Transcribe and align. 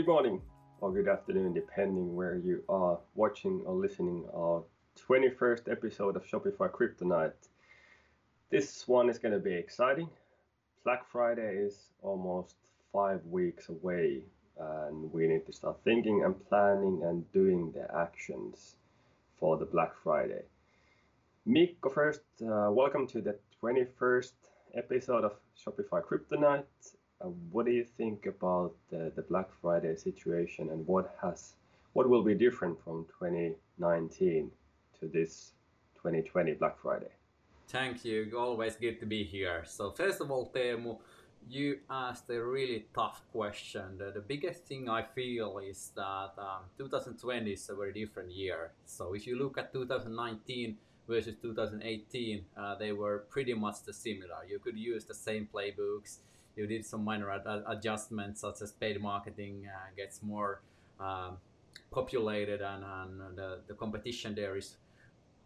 Good 0.00 0.06
morning 0.06 0.40
or 0.80 0.90
good 0.92 1.08
afternoon, 1.08 1.52
depending 1.52 2.16
where 2.16 2.38
you 2.38 2.64
are 2.70 2.98
watching 3.14 3.60
or 3.66 3.74
listening 3.74 4.24
our 4.34 4.64
21st 5.06 5.70
episode 5.70 6.16
of 6.16 6.24
Shopify 6.24 6.70
Kryptonite. 6.70 7.34
This 8.48 8.88
one 8.88 9.10
is 9.10 9.18
going 9.18 9.34
to 9.34 9.38
be 9.38 9.52
exciting. 9.52 10.08
Black 10.84 11.06
Friday 11.12 11.54
is 11.54 11.90
almost 12.00 12.54
five 12.90 13.20
weeks 13.26 13.68
away, 13.68 14.22
and 14.58 15.12
we 15.12 15.26
need 15.28 15.44
to 15.44 15.52
start 15.52 15.76
thinking 15.84 16.24
and 16.24 16.48
planning 16.48 17.02
and 17.04 17.30
doing 17.34 17.70
the 17.72 17.86
actions 17.94 18.76
for 19.38 19.58
the 19.58 19.66
Black 19.66 19.92
Friday. 20.02 20.44
Mikko, 21.44 21.90
first, 21.90 22.22
uh, 22.40 22.70
welcome 22.70 23.06
to 23.08 23.20
the 23.20 23.36
21st 23.62 24.32
episode 24.74 25.24
of 25.24 25.34
Shopify 25.62 26.02
Kryptonite. 26.02 26.64
Uh, 27.20 27.26
what 27.50 27.66
do 27.66 27.72
you 27.72 27.84
think 27.84 28.26
about 28.26 28.72
the, 28.90 29.12
the 29.14 29.22
Black 29.22 29.48
Friday 29.60 29.94
situation 29.96 30.70
and 30.70 30.86
what 30.86 31.14
has 31.20 31.54
what 31.92 32.08
will 32.08 32.22
be 32.22 32.34
different 32.34 32.82
from 32.82 33.04
2019 33.18 34.50
to 35.00 35.08
this 35.08 35.52
2020 35.96 36.54
Black 36.54 36.80
Friday? 36.80 37.10
Thank 37.68 38.04
you. 38.04 38.32
Always 38.36 38.76
good 38.76 39.00
to 39.00 39.06
be 39.06 39.24
here. 39.24 39.64
So 39.66 39.90
first 39.90 40.20
of 40.20 40.30
all, 40.30 40.50
Teemu, 40.54 40.98
you 41.48 41.78
asked 41.90 42.30
a 42.30 42.42
really 42.42 42.86
tough 42.94 43.22
question. 43.32 43.98
The, 43.98 44.12
the 44.12 44.20
biggest 44.20 44.66
thing 44.66 44.88
I 44.88 45.02
feel 45.02 45.58
is 45.58 45.92
that 45.96 46.32
um, 46.38 46.64
2020 46.78 47.50
is 47.50 47.68
a 47.68 47.74
very 47.74 47.92
different 47.92 48.32
year. 48.32 48.72
So 48.86 49.14
if 49.14 49.26
you 49.26 49.38
look 49.38 49.58
at 49.58 49.72
2019 49.72 50.76
versus 51.08 51.34
2018, 51.42 52.44
uh, 52.56 52.74
they 52.76 52.92
were 52.92 53.24
pretty 53.30 53.54
much 53.54 53.82
the 53.84 53.92
similar. 53.92 54.44
You 54.48 54.58
could 54.58 54.78
use 54.78 55.04
the 55.04 55.14
same 55.14 55.48
playbooks 55.52 56.18
you 56.56 56.66
did 56.66 56.84
some 56.84 57.04
minor 57.04 57.30
ad- 57.30 57.64
adjustments 57.66 58.40
such 58.40 58.62
as 58.62 58.72
paid 58.72 59.00
marketing 59.00 59.66
uh, 59.66 59.90
gets 59.96 60.22
more 60.22 60.60
um, 60.98 61.38
populated 61.90 62.60
and, 62.60 62.84
and 62.84 63.36
the, 63.36 63.60
the 63.66 63.74
competition 63.74 64.34
there 64.34 64.56
is 64.56 64.76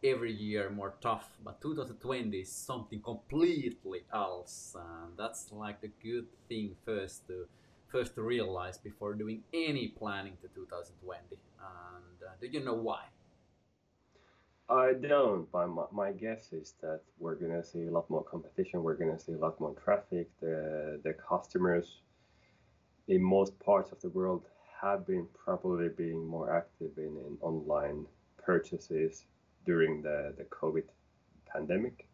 every 0.02 0.32
year 0.32 0.70
more 0.70 0.94
tough. 1.00 1.28
But 1.42 1.60
2020 1.60 2.38
is 2.38 2.52
something 2.52 3.00
completely 3.00 4.00
else 4.12 4.76
and 4.78 5.16
that's 5.16 5.50
like 5.52 5.80
the 5.80 5.90
good 6.02 6.26
thing 6.48 6.76
first 6.84 7.26
to 7.28 7.46
first 7.88 8.14
to 8.16 8.22
realize 8.22 8.76
before 8.76 9.14
doing 9.14 9.42
any 9.52 9.88
planning 9.88 10.36
to 10.42 10.48
2020 10.48 11.22
and 11.30 12.28
uh, 12.28 12.32
do 12.40 12.48
you 12.48 12.64
know 12.64 12.74
why 12.74 13.02
I 14.68 14.94
don't, 14.94 15.50
but 15.52 15.66
my, 15.68 15.84
my 15.92 16.12
guess 16.12 16.52
is 16.52 16.74
that 16.80 17.00
we're 17.18 17.34
gonna 17.34 17.62
see 17.62 17.86
a 17.86 17.90
lot 17.90 18.08
more 18.08 18.24
competition. 18.24 18.82
We're 18.82 18.96
gonna 18.96 19.18
see 19.18 19.32
a 19.32 19.38
lot 19.38 19.60
more 19.60 19.74
traffic. 19.84 20.28
The 20.40 21.00
the 21.04 21.12
customers 21.12 22.00
in 23.08 23.22
most 23.22 23.58
parts 23.60 23.92
of 23.92 24.00
the 24.00 24.08
world 24.08 24.44
have 24.80 25.06
been 25.06 25.26
probably 25.44 25.88
being 25.88 26.26
more 26.26 26.54
active 26.54 26.92
in, 26.96 27.16
in 27.26 27.36
online 27.40 28.06
purchases 28.38 29.24
during 29.66 30.02
the, 30.02 30.34
the 30.36 30.44
COVID 30.44 30.84
pandemic. 31.46 32.06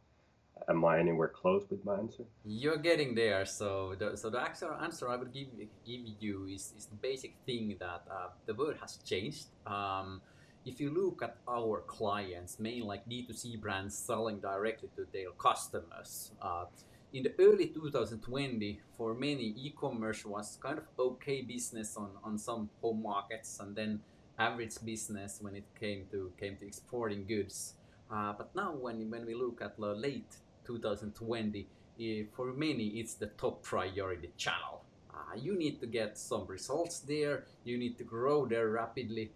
Am 0.69 0.85
I 0.85 0.99
anywhere 0.99 1.29
close 1.29 1.65
with 1.71 1.85
my 1.85 1.97
answer? 1.97 2.25
You're 2.45 2.77
getting 2.77 3.15
there. 3.15 3.47
So 3.47 3.95
the 3.99 4.17
so 4.17 4.29
the 4.29 4.41
actual 4.41 4.75
answer 4.83 5.09
I 5.09 5.17
would 5.17 5.33
give 5.33 5.49
give 5.87 6.01
you 6.19 6.47
is, 6.47 6.75
is 6.77 6.87
the 6.87 6.97
basic 6.97 7.37
thing 7.47 7.77
that 7.81 8.03
uh, 8.11 8.29
the 8.47 8.55
world 8.55 8.77
has 8.81 8.99
changed. 8.99 9.47
Um, 9.67 10.21
if 10.65 10.81
you 10.81 10.91
look 10.91 11.23
at 11.23 11.37
our 11.49 11.81
clients, 11.87 12.59
mainly 12.59 12.83
like 12.83 13.09
D2C 13.09 13.61
brands 13.61 13.97
selling 13.97 14.41
directly 14.41 14.91
to 14.97 15.07
their 15.13 15.31
customers, 15.39 16.33
uh, 16.43 16.65
in 17.13 17.25
the 17.25 17.33
early 17.41 17.67
2020, 17.67 18.81
for 18.97 19.15
many, 19.15 19.55
e-commerce 19.57 20.25
was 20.25 20.59
kind 20.63 20.79
of 20.79 20.85
okay 20.99 21.43
business 21.43 21.97
on, 21.97 22.11
on 22.23 22.39
some 22.39 22.71
home 22.81 23.03
markets, 23.03 23.59
and 23.61 23.75
then 23.75 24.01
average 24.39 24.77
business 24.85 25.39
when 25.41 25.57
it 25.57 25.65
came 25.79 26.07
to 26.13 26.33
came 26.39 26.57
to 26.57 26.67
exporting 26.67 27.27
goods. 27.27 27.75
Uh, 28.13 28.33
but 28.33 28.55
now, 28.55 28.73
when 28.73 29.11
when 29.11 29.27
we 29.27 29.35
look 29.35 29.61
at 29.61 29.77
the 29.77 29.95
late 29.95 30.37
2020, 30.65 31.67
eh, 32.01 32.23
for 32.33 32.53
many, 32.53 32.87
it's 33.01 33.15
the 33.15 33.27
top 33.27 33.63
priority 33.63 34.31
channel. 34.37 34.85
Uh, 35.13 35.35
you 35.37 35.57
need 35.57 35.81
to 35.81 35.87
get 35.87 36.17
some 36.17 36.47
results 36.47 37.01
there. 37.01 37.45
You 37.65 37.77
need 37.77 37.99
to 37.99 38.05
grow 38.05 38.47
there 38.47 38.69
rapidly 38.69 39.33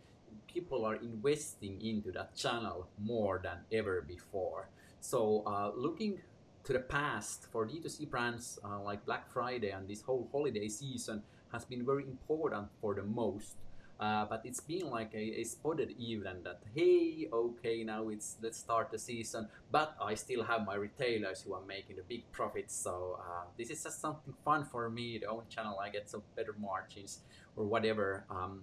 people 0.55 0.85
are 0.87 0.95
investing 0.97 1.83
into 1.83 2.13
that 2.13 2.35
channel 2.37 2.87
more 3.03 3.41
than 3.43 3.59
ever 3.73 4.01
before. 4.01 4.69
So 5.01 5.43
uh, 5.47 5.73
looking 5.77 6.21
to 6.65 6.73
the 6.73 6.79
past 6.79 7.47
for 7.53 7.67
D2C 7.67 8.09
brands 8.09 8.59
uh, 8.65 8.81
like 8.81 9.05
Black 9.05 9.29
Friday 9.31 9.71
and 9.71 9.87
this 9.87 10.01
whole 10.01 10.29
holiday 10.33 10.69
season 10.69 11.23
has 11.53 11.65
been 11.65 11.85
very 11.85 12.05
important 12.05 12.69
for 12.81 12.95
the 12.95 13.03
most. 13.03 13.57
Uh, 14.01 14.25
but 14.25 14.41
it's 14.45 14.61
been 14.61 14.91
like 14.91 15.13
a, 15.15 15.41
a, 15.41 15.45
spotted 15.45 15.95
event 16.01 16.43
that 16.43 16.61
hey 16.75 17.29
okay 17.33 17.85
now 17.85 18.09
it's 18.09 18.37
let's 18.43 18.59
start 18.59 18.91
the 18.91 18.99
season 18.99 19.47
but 19.71 19.95
i 20.03 20.13
still 20.15 20.43
have 20.43 20.67
my 20.67 20.75
retailers 20.75 21.43
who 21.43 21.55
are 21.55 21.65
making 21.65 21.95
the 21.95 22.03
big 22.09 22.25
profits 22.33 22.75
so 22.75 23.21
uh, 23.21 23.45
this 23.57 23.71
is 23.71 23.81
just 23.85 24.01
something 24.01 24.35
fun 24.45 24.65
for 24.65 24.91
me 24.91 25.17
the 25.19 25.27
own 25.29 25.45
channel 25.49 25.79
i 25.79 25.89
get 25.89 26.11
some 26.11 26.21
better 26.35 26.57
margins 26.61 27.21
or 27.55 27.65
whatever 27.65 28.25
um, 28.31 28.63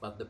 but 0.00 0.18
the 0.18 0.24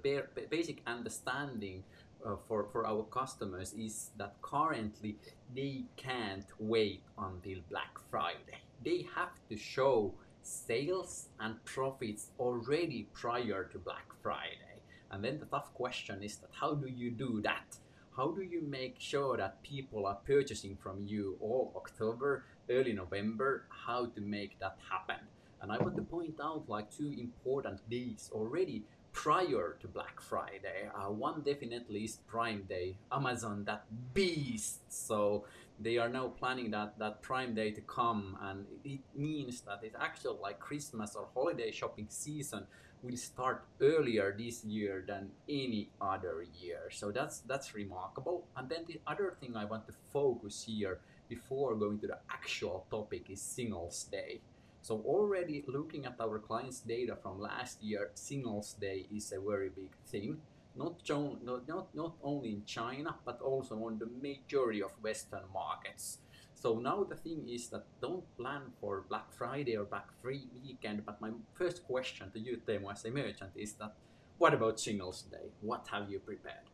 basic 0.51 0.83
understanding 0.87 1.85
uh, 2.25 2.37
for, 2.47 2.67
for 2.73 2.87
our 2.87 3.05
customers 3.05 3.73
is 3.73 4.11
that 4.17 4.35
currently 4.43 5.17
they 5.55 5.85
can't 5.97 6.47
wait 6.59 7.03
until 7.19 7.59
Black 7.71 7.99
Friday. 8.11 8.61
They 8.85 9.07
have 9.15 9.33
to 9.49 9.57
show 9.57 10.15
sales 10.43 11.29
and 11.39 11.63
profits 11.65 12.31
already 12.39 13.09
prior 13.13 13.65
to 13.65 13.79
Black 13.79 14.07
Friday. 14.23 14.83
And 15.11 15.25
then 15.25 15.39
the 15.39 15.47
tough 15.47 15.73
question 15.75 16.23
is 16.23 16.37
that 16.37 16.51
how 16.53 16.75
do 16.75 16.89
you 16.89 17.11
do 17.11 17.41
that? 17.43 17.77
How 18.17 18.31
do 18.33 18.43
you 18.43 18.63
make 18.63 18.97
sure 18.99 19.37
that 19.37 19.63
people 19.63 20.07
are 20.07 20.19
purchasing 20.27 20.77
from 20.77 21.07
you 21.07 21.37
all 21.41 21.73
October, 21.77 22.45
early 22.69 22.93
November? 22.93 23.67
How 23.71 24.07
to 24.07 24.21
make 24.21 24.59
that 24.61 24.77
happen? 24.91 25.25
And 25.63 25.71
I 25.71 25.79
want 25.79 25.97
to 25.97 26.03
point 26.03 26.41
out 26.43 26.69
like 26.69 26.91
two 26.91 27.15
important 27.19 27.89
days 27.91 28.31
already 28.33 28.85
prior 29.13 29.77
to 29.81 29.89
Black 29.89 30.21
Friday. 30.21 30.89
Uh, 30.95 31.11
one 31.11 31.43
definitely 31.43 32.05
is 32.05 32.17
Prime 32.27 32.65
Day. 32.69 32.97
Amazon, 33.13 33.65
that 33.65 33.85
beast. 34.15 34.81
So 34.89 35.45
they 35.79 35.99
are 35.99 36.09
now 36.09 36.29
planning 36.29 36.71
that 36.73 36.99
that 36.99 37.23
Prime 37.23 37.55
Day 37.55 37.71
to 37.73 37.81
come, 37.83 38.37
and 38.43 38.67
it 38.85 39.01
means 39.15 39.63
that 39.63 39.81
it's 39.83 39.97
actually 39.99 40.39
like 40.41 40.61
Christmas 40.61 41.17
or 41.17 41.29
holiday 41.35 41.71
shopping 41.71 42.07
season 42.09 42.67
will 43.03 43.17
start 43.17 43.65
earlier 43.81 44.35
this 44.37 44.63
year 44.65 45.05
than 45.07 45.31
any 45.49 45.89
other 46.01 46.45
year. 46.61 46.91
So 46.91 47.11
that's 47.11 47.41
that's 47.41 47.75
remarkable. 47.75 48.47
And 48.57 48.69
then 48.69 48.85
the 48.87 49.01
other 49.07 49.37
thing 49.41 49.57
I 49.57 49.65
want 49.65 49.87
to 49.87 49.95
focus 50.13 50.65
here 50.67 51.01
before 51.29 51.75
going 51.77 51.99
to 52.01 52.09
the 52.09 52.19
actual 52.31 52.87
topic 52.91 53.31
is 53.31 53.41
Singles 53.41 54.05
Day. 54.05 54.41
So 54.83 55.03
already 55.05 55.65
looking 55.67 56.07
at 56.07 56.21
our 56.21 56.39
clients' 56.39 56.81
data 56.81 57.17
from 57.23 57.41
last 57.41 57.83
year, 57.83 58.11
Singles 58.15 58.75
Day 58.75 59.07
is 59.15 59.33
a 59.33 59.41
very 59.41 59.69
big 59.69 59.91
thing. 60.07 60.39
Not, 60.77 61.03
not, 61.09 61.95
not, 61.95 62.15
only 62.23 62.51
in 62.51 62.65
China, 62.65 63.17
but 63.25 63.41
also 63.43 63.75
on 63.85 63.99
the 63.99 64.07
majority 64.07 64.83
of 64.83 64.93
Western 65.03 65.43
markets. 65.53 66.19
So 66.55 66.79
now 66.79 67.05
the 67.05 67.17
thing 67.17 67.49
is 67.49 67.69
that 67.69 67.85
don't 68.01 68.25
plan 68.37 68.63
for 68.81 69.05
Black 69.09 69.33
Friday 69.33 69.77
or 69.77 69.85
Black 69.85 70.09
Free 70.23 70.47
weekend. 70.63 71.05
But 71.05 71.21
my 71.21 71.31
first 71.55 71.85
question 71.85 72.31
to 72.33 72.39
you, 72.39 72.61
Teemu, 72.67 72.93
as 72.93 73.05
a 73.05 73.11
merchant, 73.11 73.51
is 73.57 73.73
that 73.75 73.95
what 74.39 74.55
about 74.55 74.81
Singles 74.81 75.23
Day? 75.23 75.53
What 75.61 75.87
have 75.91 76.11
you 76.11 76.19
prepared? 76.19 76.69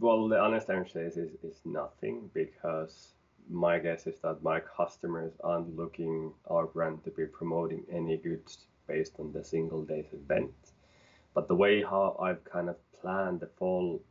Well, 0.00 0.28
the 0.28 0.40
honest 0.40 0.68
answer 0.70 1.06
is, 1.06 1.16
is, 1.16 1.30
is 1.42 1.60
nothing 1.64 2.30
because 2.34 3.14
my 3.48 3.78
guess 3.78 4.06
is 4.06 4.18
that 4.20 4.42
my 4.42 4.60
customers 4.60 5.32
aren't 5.42 5.76
looking 5.76 6.32
our 6.50 6.66
brand 6.66 7.04
to 7.04 7.10
be 7.10 7.26
promoting 7.26 7.84
any 7.90 8.16
goods 8.16 8.58
based 8.86 9.14
on 9.18 9.32
the 9.32 9.44
single 9.44 9.82
days 9.82 10.06
event. 10.12 10.52
But 11.34 11.48
the 11.48 11.54
way 11.54 11.82
how 11.82 12.16
I've 12.20 12.44
kind 12.44 12.68
of 12.68 12.76
planned 13.00 13.40
the 13.40 13.46
fall 13.58 14.02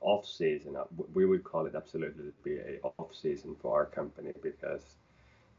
off 0.00 0.26
season, 0.26 0.76
uh, 0.76 0.84
we 1.14 1.26
would 1.26 1.44
call 1.44 1.66
it 1.66 1.74
absolutely 1.74 2.24
to 2.24 2.32
be 2.44 2.58
a 2.58 2.78
off 2.82 3.14
season 3.14 3.56
for 3.60 3.74
our 3.74 3.86
company 3.86 4.32
because 4.42 4.82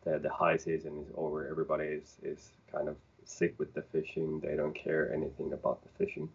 the, 0.04 0.20
the 0.20 0.30
high 0.30 0.58
season 0.58 0.98
is 1.00 1.12
over. 1.16 1.48
Everybody 1.50 1.86
is, 1.86 2.18
is 2.24 2.52
kind 2.72 2.88
of 2.88 2.96
sick 3.26 3.56
with 3.58 3.74
the 3.74 3.82
fishing. 3.82 4.40
They 4.40 4.56
don't 4.56 4.76
care 4.76 5.14
anything 5.14 5.52
about 5.54 5.82
the 5.84 5.90
fishing. 6.06 6.30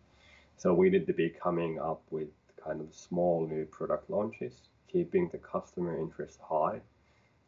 So 0.56 0.74
we 0.74 0.90
need 0.90 1.06
to 1.06 1.12
be 1.12 1.30
coming 1.30 1.78
up 1.78 2.02
with 2.10 2.28
kind 2.62 2.80
of 2.80 2.94
small 2.94 3.46
new 3.46 3.64
product 3.66 4.10
launches 4.10 4.54
keeping 4.94 5.28
the 5.32 5.38
customer 5.38 5.98
interest 5.98 6.38
high 6.48 6.80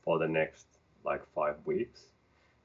for 0.05 0.19
the 0.19 0.29
next 0.29 0.67
like 1.05 1.23
five 1.35 1.57
weeks 1.65 2.01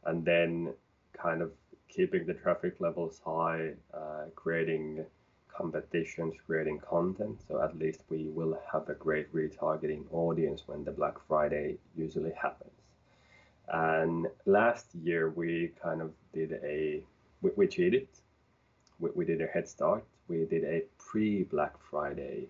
and 0.05 0.25
then 0.25 0.73
kind 1.13 1.41
of 1.41 1.51
keeping 1.87 2.25
the 2.25 2.33
traffic 2.33 2.75
levels 2.79 3.21
high 3.23 3.71
uh, 3.93 4.25
creating 4.35 5.05
competitions 5.57 6.33
creating 6.47 6.79
content 6.79 7.37
so 7.47 7.61
at 7.61 7.77
least 7.77 8.01
we 8.09 8.23
will 8.37 8.57
have 8.71 8.89
a 8.89 8.95
great 8.95 9.31
retargeting 9.33 10.03
audience 10.11 10.63
when 10.65 10.83
the 10.83 10.91
black 10.91 11.15
friday 11.27 11.77
usually 11.95 12.33
happens 12.41 12.71
and 13.71 14.27
last 14.45 14.87
year 15.03 15.29
we 15.29 15.71
kind 15.81 16.01
of 16.01 16.11
did 16.33 16.59
a 16.63 17.01
we, 17.41 17.51
we 17.55 17.67
cheated. 17.67 18.07
We, 18.99 19.09
we 19.15 19.25
did 19.25 19.41
a 19.41 19.47
head 19.47 19.67
start. 19.67 20.03
We 20.27 20.45
did 20.45 20.63
a 20.63 20.83
pre 20.97 21.43
Black 21.43 21.73
Friday 21.89 22.47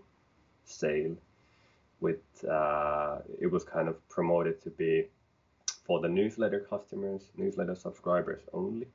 sale 0.66 1.16
with 2.02 2.44
uh, 2.50 3.20
it 3.40 3.48
was 3.48 3.64
kind 3.64 3.88
of 3.88 3.96
promoted 4.10 4.62
to 4.64 4.70
be 4.72 5.06
for 5.86 6.00
the 6.00 6.10
newsletter 6.10 6.60
customers, 6.60 7.32
newsletter 7.38 7.76
subscribers 7.76 8.42
only, 8.54 8.88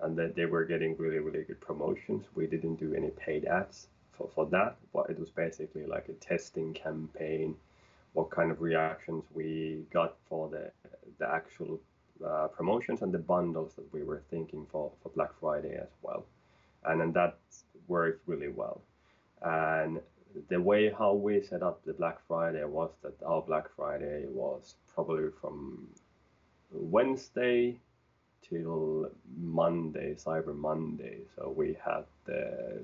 and 0.00 0.16
that 0.18 0.34
they 0.34 0.46
were 0.46 0.64
getting 0.64 0.96
really 0.96 1.18
really 1.18 1.44
good 1.44 1.60
promotions. 1.60 2.24
We 2.34 2.46
didn't 2.46 2.76
do 2.76 2.94
any 2.94 3.10
paid 3.10 3.44
ads 3.44 3.88
for, 4.12 4.28
for 4.34 4.46
that, 4.46 4.76
but 4.92 5.10
it 5.10 5.18
was 5.18 5.30
basically 5.30 5.86
like 5.86 6.08
a 6.08 6.14
testing 6.14 6.72
campaign. 6.72 7.54
What 8.14 8.30
kind 8.30 8.50
of 8.50 8.62
reactions 8.62 9.24
we 9.34 9.84
got 9.92 10.16
for 10.28 10.48
the 10.48 10.72
the 11.18 11.28
actual 11.30 11.78
uh, 12.24 12.48
promotions 12.48 13.02
and 13.02 13.12
the 13.12 13.18
bundles 13.18 13.74
that 13.74 13.92
we 13.92 14.02
were 14.02 14.22
thinking 14.30 14.66
for 14.72 14.90
for 15.02 15.10
Black 15.10 15.32
Friday 15.38 15.76
as 15.76 15.92
well, 16.02 16.24
and 16.84 17.00
then 17.00 17.12
that 17.12 17.36
worked 17.88 18.26
really 18.26 18.48
well. 18.48 18.80
And 19.42 20.00
the 20.48 20.60
way 20.60 20.90
how 20.90 21.14
we 21.14 21.42
set 21.42 21.62
up 21.62 21.84
the 21.84 21.92
Black 21.92 22.18
Friday 22.26 22.64
was 22.64 22.90
that 23.02 23.14
our 23.24 23.42
Black 23.42 23.66
Friday 23.76 24.24
was 24.28 24.74
probably 24.94 25.30
from 25.40 25.86
Wednesday 26.70 27.78
till 28.48 29.10
Monday, 29.38 30.14
Cyber 30.14 30.54
Monday. 30.54 31.18
So 31.36 31.52
we 31.56 31.76
had 31.84 32.04
the 32.24 32.80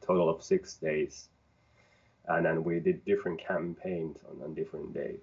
total 0.00 0.28
of 0.28 0.42
six 0.42 0.74
days, 0.74 1.28
and 2.28 2.44
then 2.44 2.64
we 2.64 2.80
did 2.80 3.04
different 3.04 3.40
campaigns 3.40 4.18
on, 4.30 4.42
on 4.42 4.54
different 4.54 4.94
days. 4.94 5.20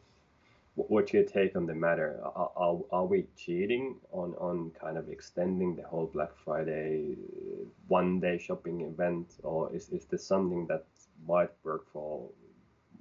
What's 0.76 1.14
your 1.14 1.24
take 1.24 1.56
on 1.56 1.68
the 1.68 1.76
matter? 1.76 2.20
Are, 2.24 2.52
are, 2.56 2.80
are 2.92 3.06
we 3.06 3.26
cheating 3.38 3.98
on, 4.12 4.34
on 4.40 4.72
kind 4.72 4.98
of 4.98 5.08
extending 5.08 5.76
the 5.76 5.84
whole 5.84 6.08
Black 6.08 6.32
Friday 6.44 7.16
uh, 7.16 7.66
one 7.88 8.20
day 8.20 8.40
shopping 8.40 8.82
event, 8.82 9.28
or 9.44 9.72
is, 9.72 9.90
is 9.90 10.06
this 10.06 10.26
something 10.26 10.66
that 10.68 10.86
might 11.28 11.52
work 11.64 11.86
for 11.92 12.30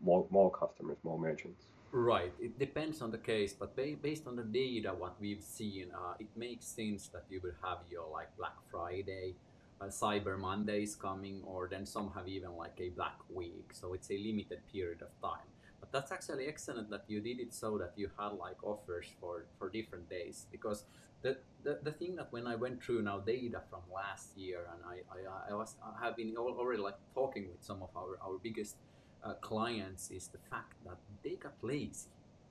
more, 0.02 0.26
more 0.30 0.50
customers, 0.50 0.98
more 1.02 1.18
merchants? 1.18 1.64
Right. 1.92 2.32
It 2.40 2.58
depends 2.58 3.02
on 3.02 3.10
the 3.10 3.18
case, 3.18 3.52
but 3.52 3.76
based 3.76 4.26
on 4.26 4.36
the 4.36 4.42
data, 4.42 4.94
what 4.96 5.14
we've 5.20 5.42
seen, 5.42 5.88
uh, 5.94 6.14
it 6.18 6.28
makes 6.36 6.66
sense 6.66 7.08
that 7.08 7.24
you 7.28 7.40
will 7.42 7.54
have 7.62 7.78
your 7.90 8.08
like 8.10 8.34
Black 8.38 8.56
Friday, 8.70 9.34
uh, 9.80 9.86
Cyber 9.86 10.38
Monday 10.38 10.84
is 10.84 10.94
coming, 10.94 11.42
or 11.44 11.68
then 11.68 11.84
some 11.84 12.10
have 12.14 12.28
even 12.28 12.56
like 12.56 12.78
a 12.80 12.88
Black 12.88 13.18
Week. 13.28 13.68
So 13.72 13.92
it's 13.92 14.10
a 14.10 14.16
limited 14.16 14.60
period 14.72 15.02
of 15.02 15.08
time. 15.20 15.46
That's 15.92 16.10
actually 16.10 16.46
excellent 16.46 16.90
that 16.90 17.04
you 17.06 17.20
did 17.20 17.38
it 17.38 17.54
so 17.54 17.78
that 17.78 17.92
you 17.96 18.10
had 18.18 18.32
like 18.32 18.62
offers 18.64 19.06
for 19.20 19.44
for 19.58 19.68
different 19.68 20.08
days 20.08 20.46
because 20.50 20.84
the, 21.22 21.36
the, 21.62 21.78
the 21.82 21.92
thing 21.92 22.16
that 22.16 22.32
when 22.32 22.46
I 22.46 22.56
went 22.56 22.82
through 22.82 23.02
now 23.02 23.20
data 23.20 23.60
from 23.70 23.80
last 23.94 24.36
year 24.36 24.66
and 24.72 24.80
I, 24.84 24.96
I, 25.14 25.52
I 25.52 25.54
was 25.54 25.76
I 25.82 26.04
have 26.04 26.16
been 26.16 26.34
already 26.36 26.82
like 26.82 26.96
talking 27.14 27.48
with 27.48 27.62
some 27.62 27.82
of 27.82 27.90
our, 27.96 28.18
our 28.22 28.38
biggest 28.42 28.76
uh, 29.22 29.34
clients 29.34 30.10
is 30.10 30.28
the 30.28 30.38
fact 30.50 30.74
that 30.84 30.98
they 31.22 31.36
got 31.36 31.54
lazy. 31.62 32.08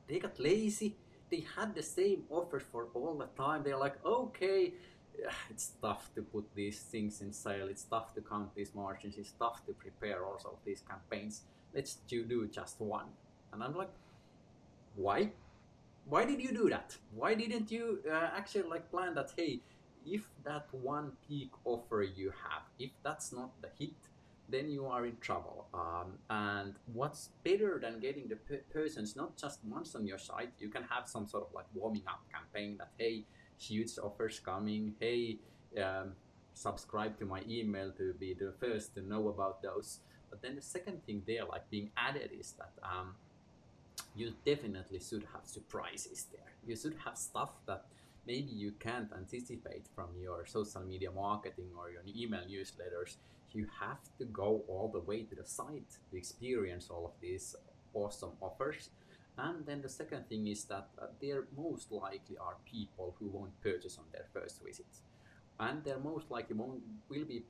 They 0.07 0.19
got 0.19 0.39
lazy. 0.39 0.95
They 1.29 1.43
had 1.55 1.75
the 1.75 1.83
same 1.83 2.23
offers 2.29 2.63
for 2.71 2.87
all 2.93 3.15
the 3.15 3.27
time. 3.41 3.63
They're 3.63 3.77
like, 3.77 4.03
okay, 4.05 4.73
it's 5.49 5.71
tough 5.81 6.13
to 6.15 6.21
put 6.21 6.45
these 6.55 6.79
things 6.79 7.21
in 7.21 7.33
sale. 7.33 7.67
It's 7.67 7.83
tough 7.83 8.13
to 8.15 8.21
count 8.21 8.55
these 8.55 8.73
margins. 8.73 9.15
It's 9.17 9.31
tough 9.31 9.65
to 9.65 9.73
prepare 9.73 10.25
also 10.25 10.57
these 10.65 10.81
campaigns. 10.81 11.41
Let's 11.73 11.95
do 12.07 12.47
just 12.47 12.79
one. 12.79 13.07
And 13.53 13.63
I'm 13.63 13.75
like, 13.75 13.91
why? 14.95 15.31
Why 16.05 16.25
did 16.25 16.41
you 16.41 16.51
do 16.51 16.69
that? 16.69 16.97
Why 17.13 17.35
didn't 17.35 17.71
you 17.71 17.99
uh, 18.09 18.29
actually 18.35 18.69
like 18.69 18.89
plan 18.89 19.13
that? 19.15 19.31
Hey, 19.37 19.61
if 20.05 20.29
that 20.43 20.67
one 20.71 21.11
peak 21.27 21.51
offer 21.63 22.01
you 22.01 22.31
have, 22.31 22.63
if 22.79 22.91
that's 23.03 23.31
not 23.31 23.51
the 23.61 23.69
hit, 23.77 23.95
then 24.49 24.69
you 24.69 24.85
are 24.85 25.05
in 25.05 25.17
trouble. 25.21 25.67
Um, 25.73 26.17
and 26.29 26.75
what's 26.93 27.29
better 27.43 27.79
than 27.81 27.99
getting 27.99 28.27
the 28.27 28.35
per- 28.35 28.63
persons 28.73 29.15
not 29.15 29.37
just 29.37 29.59
once 29.63 29.95
on 29.95 30.05
your 30.05 30.17
site? 30.17 30.51
You 30.59 30.69
can 30.69 30.83
have 30.83 31.07
some 31.07 31.27
sort 31.27 31.47
of 31.47 31.53
like 31.53 31.65
warming 31.73 32.03
up 32.07 32.21
campaign 32.33 32.77
that 32.79 32.91
hey, 32.97 33.23
huge 33.57 33.91
offers 34.01 34.39
coming. 34.39 34.95
Hey, 34.99 35.37
um, 35.81 36.13
subscribe 36.53 37.17
to 37.19 37.25
my 37.25 37.41
email 37.47 37.91
to 37.91 38.13
be 38.13 38.33
the 38.33 38.53
first 38.59 38.95
to 38.95 39.01
know 39.01 39.29
about 39.29 39.61
those. 39.61 39.99
But 40.29 40.41
then 40.41 40.55
the 40.55 40.61
second 40.61 41.05
thing 41.05 41.23
there, 41.27 41.45
like 41.45 41.69
being 41.69 41.91
added, 41.95 42.31
is 42.37 42.53
that 42.53 42.71
um, 42.83 43.15
you 44.15 44.33
definitely 44.45 44.99
should 44.99 45.25
have 45.33 45.45
surprises 45.45 46.27
there. 46.31 46.53
You 46.65 46.75
should 46.75 46.95
have 47.05 47.17
stuff 47.17 47.51
that 47.65 47.85
maybe 48.27 48.51
you 48.51 48.71
can't 48.79 49.11
anticipate 49.15 49.85
from 49.95 50.09
your 50.21 50.45
social 50.45 50.81
media 50.81 51.11
marketing 51.11 51.69
or 51.77 51.89
your 51.89 52.03
email 52.15 52.41
newsletters 52.41 53.15
you 53.53 53.67
have 53.79 53.99
to 54.17 54.25
go 54.25 54.63
all 54.67 54.89
the 54.91 54.99
way 54.99 55.23
to 55.23 55.35
the 55.35 55.45
site 55.45 55.97
to 56.09 56.17
experience 56.17 56.87
all 56.89 57.05
of 57.05 57.11
these 57.21 57.55
awesome 57.93 58.31
offers. 58.41 58.89
And 59.37 59.65
then 59.65 59.81
the 59.81 59.89
second 59.89 60.27
thing 60.29 60.47
is 60.47 60.65
that 60.65 60.89
uh, 61.01 61.07
there 61.21 61.45
most 61.57 61.91
likely 61.91 62.37
are 62.37 62.55
people 62.65 63.15
who 63.19 63.27
won't 63.27 63.59
purchase 63.61 63.97
on 63.97 64.05
their 64.11 64.25
first 64.33 64.61
visit. 64.63 64.85
And 65.61 65.83
there 65.83 65.99
most 65.99 66.31
likely 66.31 66.55
will 66.55 66.81
be 67.07 67.43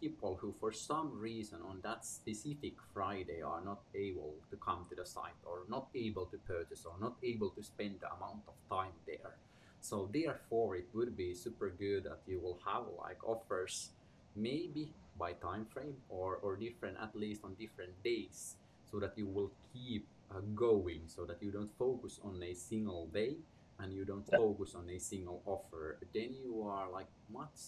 people 0.00 0.38
who, 0.40 0.54
for 0.58 0.72
some 0.72 1.20
reason, 1.20 1.58
on 1.68 1.80
that 1.82 2.02
specific 2.02 2.72
Friday 2.94 3.42
are 3.42 3.60
not 3.62 3.80
able 3.94 4.32
to 4.50 4.56
come 4.56 4.86
to 4.88 4.94
the 4.96 5.04
site 5.04 5.36
or 5.44 5.64
not 5.68 5.88
able 5.94 6.24
to 6.26 6.38
purchase 6.38 6.86
or 6.86 6.94
not 6.98 7.16
able 7.22 7.50
to 7.50 7.62
spend 7.62 8.00
the 8.00 8.10
amount 8.16 8.40
of 8.48 8.54
time 8.70 8.94
there. 9.06 9.36
So, 9.82 10.08
therefore, 10.10 10.76
it 10.76 10.88
would 10.94 11.14
be 11.14 11.34
super 11.34 11.68
good 11.68 12.04
that 12.04 12.20
you 12.26 12.40
will 12.40 12.58
have 12.64 12.84
like 12.98 13.22
offers 13.22 13.90
maybe 14.34 14.94
by 15.18 15.34
time 15.34 15.66
frame 15.66 15.96
or, 16.08 16.36
or 16.36 16.56
different 16.56 16.96
at 17.02 17.14
least 17.14 17.42
on 17.44 17.52
different 17.60 17.92
days 18.02 18.56
so 18.90 18.98
that 18.98 19.12
you 19.16 19.26
will 19.26 19.50
keep 19.74 20.06
uh, 20.30 20.40
going 20.54 21.02
so 21.06 21.26
that 21.26 21.42
you 21.42 21.50
don't 21.50 21.70
focus 21.78 22.18
on 22.24 22.42
a 22.42 22.54
single 22.54 23.08
day 23.08 23.36
and 23.80 23.92
you 23.92 24.04
don't 24.04 24.28
yeah. 24.30 24.38
focus 24.38 24.74
on 24.74 24.88
a 24.90 24.98
single 24.98 25.42
offer 25.46 25.98
then 26.14 26.34
you 26.42 26.62
are 26.62 26.90
like 26.90 27.06
much 27.32 27.58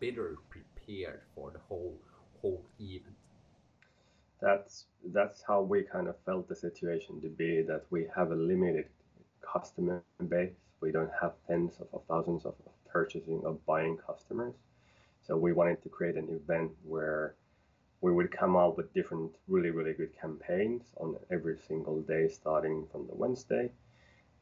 better 0.00 0.36
prepared 0.48 1.22
for 1.34 1.50
the 1.50 1.58
whole 1.68 1.96
whole 2.40 2.64
event 2.80 3.14
that's 4.40 4.86
that's 5.12 5.42
how 5.42 5.60
we 5.60 5.82
kind 5.82 6.08
of 6.08 6.16
felt 6.26 6.48
the 6.48 6.56
situation 6.56 7.20
to 7.20 7.28
be 7.28 7.62
that 7.62 7.84
we 7.90 8.06
have 8.14 8.32
a 8.32 8.34
limited 8.34 8.86
customer 9.40 10.02
base 10.28 10.52
we 10.80 10.90
don't 10.90 11.12
have 11.20 11.32
tens 11.46 11.74
of 11.92 12.02
thousands 12.08 12.44
of 12.44 12.54
purchasing 12.90 13.40
or 13.44 13.52
buying 13.66 13.96
customers 14.06 14.54
so 15.22 15.36
we 15.36 15.52
wanted 15.52 15.80
to 15.82 15.88
create 15.88 16.16
an 16.16 16.28
event 16.30 16.70
where 16.84 17.36
we 18.02 18.12
would 18.12 18.32
come 18.32 18.56
out 18.56 18.76
with 18.76 18.92
different 18.92 19.30
really, 19.46 19.70
really 19.70 19.94
good 19.94 20.10
campaigns 20.20 20.82
on 20.96 21.16
every 21.30 21.56
single 21.68 22.02
day 22.02 22.28
starting 22.28 22.84
from 22.90 23.06
the 23.06 23.14
Wednesday. 23.14 23.70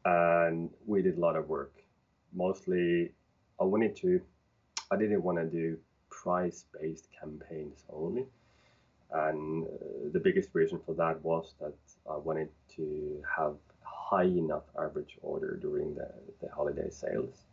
And 0.04 0.70
we 0.86 1.02
did 1.02 1.16
a 1.16 1.20
lot 1.20 1.36
of 1.36 1.48
work. 1.48 1.74
Mostly, 2.32 3.12
I 3.60 3.64
wanted 3.64 3.96
to, 3.96 4.20
I 4.90 4.96
didn't 4.96 5.22
want 5.22 5.38
to 5.38 5.44
do 5.44 5.76
price 6.10 6.64
based 6.80 7.08
campaigns 7.18 7.84
only. 7.92 8.26
And 9.12 9.64
uh, 9.64 9.68
the 10.12 10.20
biggest 10.20 10.50
reason 10.52 10.80
for 10.84 10.94
that 10.94 11.22
was 11.24 11.54
that 11.60 11.74
I 12.08 12.16
wanted 12.16 12.48
to 12.76 13.22
have 13.36 13.56
high 13.82 14.24
enough 14.24 14.64
average 14.78 15.18
order 15.22 15.58
during 15.60 15.94
the, 15.94 16.10
the 16.40 16.48
holiday 16.54 16.90
sales. 16.90 17.44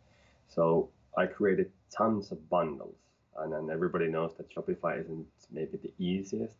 So 0.48 0.88
I 1.16 1.26
created 1.26 1.70
tons 1.90 2.30
of 2.32 2.48
bundles 2.48 2.96
and 3.38 3.52
then 3.52 3.70
everybody 3.70 4.08
knows 4.08 4.34
that 4.36 4.52
Shopify 4.54 5.00
isn't 5.00 5.26
maybe 5.50 5.78
the 5.78 5.92
easiest 5.98 6.54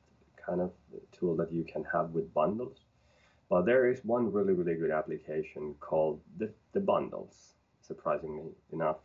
kind 0.45 0.61
of 0.61 0.71
tool 1.13 1.37
that 1.37 1.53
you 1.53 1.65
can 1.65 1.85
have 1.93 2.11
with 2.11 2.33
bundles. 2.33 2.79
But 3.49 3.65
there 3.65 3.91
is 3.91 4.05
one 4.05 4.31
really, 4.33 4.53
really 4.53 4.75
good 4.75 4.91
application 4.91 5.75
called 5.81 6.21
the, 6.37 6.51
the 6.73 6.81
bundles, 6.81 7.55
surprisingly 7.81 8.51
enough. 8.73 8.99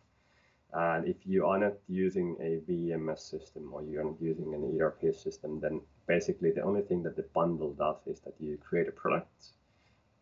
And 0.74 1.08
if 1.08 1.18
you 1.26 1.46
are 1.46 1.60
not 1.60 1.74
using 1.88 2.36
a 2.42 2.60
VMS 2.70 3.20
system 3.20 3.70
or 3.72 3.84
you're 3.84 4.04
not 4.04 4.20
using 4.20 4.54
an 4.54 4.78
ERP 4.82 5.16
system, 5.16 5.60
then 5.60 5.80
basically 6.08 6.52
the 6.52 6.64
only 6.64 6.82
thing 6.82 7.04
that 7.04 7.16
the 7.16 7.26
bundle 7.34 7.74
does 7.74 7.98
is 8.08 8.20
that 8.22 8.34
you 8.40 8.58
create 8.58 8.88
a 8.88 8.92
product, 8.92 9.50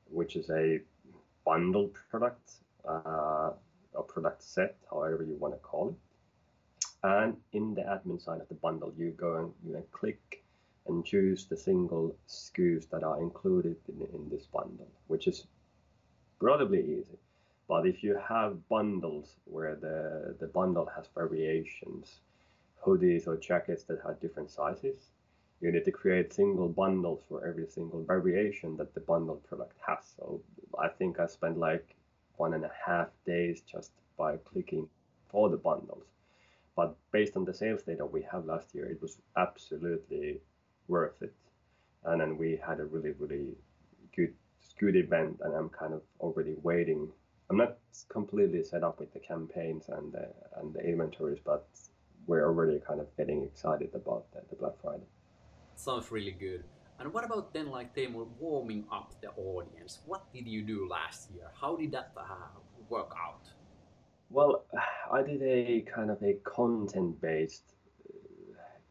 which 0.09 0.35
is 0.35 0.49
a 0.49 0.79
bundle 1.45 1.89
product, 2.09 2.51
uh, 2.87 3.51
a 3.95 4.03
product 4.07 4.43
set, 4.43 4.75
however 4.89 5.23
you 5.23 5.35
want 5.35 5.53
to 5.53 5.59
call 5.59 5.89
it 5.89 5.95
and 7.03 7.35
in 7.53 7.73
the 7.73 7.81
admin 7.81 8.21
side 8.21 8.41
of 8.41 8.47
the 8.47 8.55
bundle, 8.55 8.93
you 8.97 9.11
go 9.11 9.37
and 9.37 9.51
you 9.65 9.83
click 9.91 10.40
and 10.87 11.05
choose 11.05 11.45
the 11.45 11.57
single 11.57 12.15
SKUs 12.27 12.89
that 12.89 13.03
are 13.03 13.19
included 13.21 13.77
in, 13.87 14.01
in 14.13 14.29
this 14.29 14.45
bundle, 14.45 14.91
which 15.07 15.27
is 15.27 15.47
relatively 16.39 16.81
easy. 16.81 17.19
But 17.67 17.85
if 17.85 18.03
you 18.03 18.17
have 18.17 18.67
bundles 18.67 19.35
where 19.45 19.75
the, 19.75 20.35
the 20.39 20.47
bundle 20.47 20.85
has 20.95 21.07
variations, 21.15 22.19
hoodies 22.83 23.27
or 23.27 23.37
jackets 23.37 23.83
that 23.83 24.01
have 24.05 24.19
different 24.19 24.49
sizes, 24.49 25.09
you 25.61 25.71
need 25.71 25.85
to 25.85 25.91
create 25.91 26.33
single 26.33 26.67
bundles 26.69 27.21
for 27.29 27.45
every 27.45 27.67
single 27.67 28.03
variation 28.03 28.75
that 28.77 28.93
the 28.93 28.99
bundle 28.99 29.35
product 29.47 29.77
has. 29.85 30.13
So 30.17 30.41
I 30.79 30.87
think 30.89 31.19
I 31.19 31.27
spent 31.27 31.57
like 31.57 31.95
one 32.37 32.53
and 32.55 32.65
a 32.65 32.71
half 32.85 33.09
days 33.25 33.61
just 33.61 33.91
by 34.17 34.37
clicking 34.37 34.89
for 35.29 35.49
the 35.49 35.57
bundles 35.57 36.07
but 36.75 36.95
based 37.11 37.35
on 37.35 37.45
the 37.45 37.53
sales 37.53 37.83
data 37.83 38.05
we 38.05 38.21
have 38.23 38.45
last 38.45 38.73
year, 38.73 38.85
it 38.85 39.01
was 39.01 39.17
absolutely 39.35 40.41
worth 40.87 41.21
it. 41.21 41.33
And 42.03 42.19
then 42.19 42.37
we 42.37 42.59
had 42.65 42.79
a 42.79 42.85
really, 42.85 43.11
really 43.19 43.55
good 44.15 44.33
good 44.79 44.95
event, 44.95 45.39
and 45.43 45.53
I'm 45.53 45.69
kind 45.69 45.93
of 45.93 46.01
already 46.19 46.55
waiting. 46.63 47.09
I'm 47.49 47.57
not 47.57 47.77
completely 48.09 48.63
set 48.63 48.83
up 48.83 48.99
with 48.99 49.13
the 49.13 49.19
campaigns 49.19 49.85
and 49.89 50.11
the, 50.11 50.27
and 50.57 50.73
the 50.73 50.81
inventories, 50.81 51.39
but 51.43 51.67
we're 52.25 52.45
already 52.45 52.79
kind 52.79 52.99
of 52.99 53.07
getting 53.17 53.43
excited 53.43 53.89
about 53.93 54.25
the, 54.33 54.41
the 54.49 54.55
Black 54.55 54.73
Friday. 54.81 55.05
Sounds 55.75 56.11
really 56.11 56.31
good. 56.31 56.63
And 56.99 57.13
what 57.13 57.23
about 57.23 57.53
then, 57.53 57.69
like 57.69 57.95
Teemu, 57.95 58.27
warming 58.39 58.85
up 58.91 59.13
the 59.21 59.29
audience? 59.29 59.99
What 60.05 60.31
did 60.33 60.47
you 60.47 60.61
do 60.61 60.87
last 60.87 61.29
year? 61.31 61.47
How 61.59 61.75
did 61.75 61.91
that 61.91 62.11
uh, 62.15 62.23
work 62.89 63.11
out? 63.19 63.49
Well, 64.29 64.65
I 65.11 65.21
did 65.21 65.41
a 65.41 65.81
kind 65.81 66.09
of 66.09 66.21
a 66.23 66.33
content-based 66.43 67.73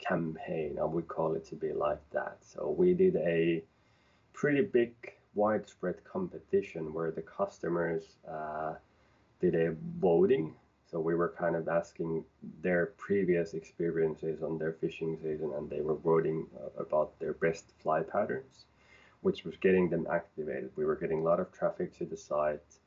campaign. 0.00 0.78
I 0.80 0.84
would 0.84 1.08
call 1.08 1.34
it 1.34 1.44
to 1.46 1.56
be 1.56 1.72
like 1.72 2.00
that. 2.10 2.38
So 2.40 2.74
we 2.76 2.94
did 2.94 3.16
a 3.16 3.62
pretty 4.32 4.62
big 4.62 4.94
widespread 5.34 6.02
competition 6.04 6.92
where 6.92 7.10
the 7.10 7.22
customers 7.22 8.02
uh, 8.28 8.74
did 9.40 9.54
a 9.54 9.74
voting. 9.98 10.54
So 10.90 10.98
we 10.98 11.14
were 11.14 11.34
kind 11.38 11.54
of 11.54 11.68
asking 11.68 12.24
their 12.62 12.86
previous 12.98 13.54
experiences 13.54 14.42
on 14.42 14.58
their 14.58 14.72
fishing 14.72 15.16
season, 15.22 15.52
and 15.56 15.70
they 15.70 15.80
were 15.80 15.94
voting 15.94 16.46
uh, 16.56 16.82
about 16.82 17.18
their 17.20 17.34
best 17.34 17.66
fly 17.80 18.02
patterns, 18.02 18.64
which 19.20 19.44
was 19.44 19.56
getting 19.56 19.88
them 19.88 20.06
activated. 20.10 20.70
We 20.76 20.84
were 20.84 20.96
getting 20.96 21.20
a 21.20 21.22
lot 21.22 21.38
of 21.38 21.52
traffic 21.52 21.96
to 21.98 22.04
the 22.04 22.16
site. 22.16 22.79